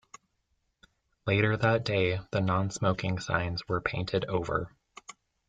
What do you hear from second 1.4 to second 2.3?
that day,